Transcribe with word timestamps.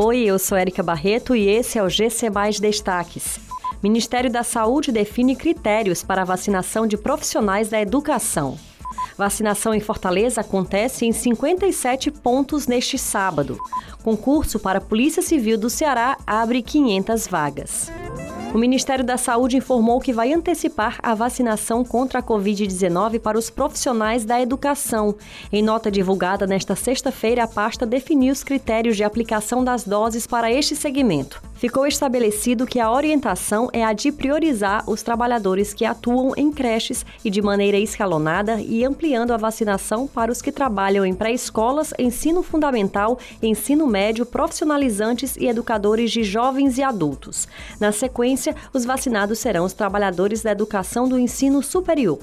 Oi, 0.00 0.18
eu 0.20 0.38
sou 0.38 0.56
Erika 0.56 0.80
Barreto 0.80 1.34
e 1.34 1.48
esse 1.48 1.76
é 1.76 1.82
o 1.82 1.88
GC 1.88 2.30
Mais 2.30 2.60
Destaques. 2.60 3.40
Ministério 3.82 4.30
da 4.30 4.44
Saúde 4.44 4.92
define 4.92 5.34
critérios 5.34 6.04
para 6.04 6.22
a 6.22 6.24
vacinação 6.24 6.86
de 6.86 6.96
profissionais 6.96 7.68
da 7.68 7.80
educação. 7.80 8.56
Vacinação 9.16 9.74
em 9.74 9.80
Fortaleza 9.80 10.40
acontece 10.40 11.04
em 11.04 11.10
57 11.10 12.12
pontos 12.12 12.68
neste 12.68 12.96
sábado. 12.96 13.58
Concurso 14.04 14.60
para 14.60 14.78
a 14.78 14.80
Polícia 14.80 15.20
Civil 15.20 15.58
do 15.58 15.68
Ceará 15.68 16.16
abre 16.24 16.62
500 16.62 17.26
vagas. 17.26 17.90
O 18.54 18.56
Ministério 18.56 19.04
da 19.04 19.18
Saúde 19.18 19.58
informou 19.58 20.00
que 20.00 20.12
vai 20.12 20.32
antecipar 20.32 20.98
a 21.02 21.14
vacinação 21.14 21.84
contra 21.84 22.20
a 22.20 22.22
Covid-19 22.22 23.20
para 23.20 23.38
os 23.38 23.50
profissionais 23.50 24.24
da 24.24 24.40
educação. 24.40 25.14
Em 25.52 25.62
nota 25.62 25.90
divulgada 25.90 26.46
nesta 26.46 26.74
sexta-feira, 26.74 27.44
a 27.44 27.48
pasta 27.48 27.84
definiu 27.84 28.32
os 28.32 28.42
critérios 28.42 28.96
de 28.96 29.04
aplicação 29.04 29.62
das 29.62 29.84
doses 29.84 30.26
para 30.26 30.50
este 30.50 30.74
segmento 30.74 31.47
ficou 31.58 31.86
estabelecido 31.86 32.66
que 32.66 32.80
a 32.80 32.90
orientação 32.90 33.68
é 33.72 33.84
a 33.84 33.92
de 33.92 34.10
priorizar 34.10 34.88
os 34.88 35.02
trabalhadores 35.02 35.74
que 35.74 35.84
atuam 35.84 36.32
em 36.36 36.50
creches 36.50 37.04
e 37.24 37.30
de 37.30 37.42
maneira 37.42 37.76
escalonada 37.76 38.60
e 38.60 38.84
ampliando 38.84 39.32
a 39.32 39.36
vacinação 39.36 40.06
para 40.06 40.32
os 40.32 40.40
que 40.40 40.52
trabalham 40.52 41.04
em 41.04 41.12
pré-escolas, 41.12 41.92
ensino 41.98 42.42
fundamental, 42.42 43.18
ensino 43.42 43.86
médio, 43.86 44.24
profissionalizantes 44.24 45.36
e 45.36 45.46
educadores 45.46 46.10
de 46.10 46.22
jovens 46.22 46.78
e 46.78 46.82
adultos. 46.82 47.48
Na 47.80 47.92
sequência, 47.92 48.54
os 48.72 48.84
vacinados 48.84 49.38
serão 49.38 49.64
os 49.64 49.72
trabalhadores 49.72 50.42
da 50.42 50.52
educação 50.52 51.08
do 51.08 51.18
ensino 51.18 51.62
superior. 51.62 52.18